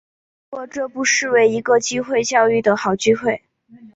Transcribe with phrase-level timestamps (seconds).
[0.49, 3.39] 不过这不失为一个机会教育的好机会